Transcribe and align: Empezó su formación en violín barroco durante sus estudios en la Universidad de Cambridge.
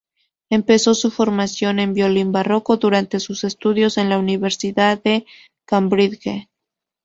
Empezó 0.49 0.95
su 0.95 1.11
formación 1.11 1.77
en 1.77 1.93
violín 1.93 2.31
barroco 2.31 2.77
durante 2.77 3.19
sus 3.19 3.43
estudios 3.43 3.99
en 3.99 4.09
la 4.09 4.17
Universidad 4.17 4.99
de 5.03 5.27
Cambridge. 5.67 6.49